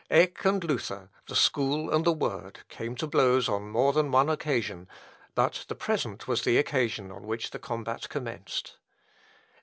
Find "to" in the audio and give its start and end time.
2.95-3.05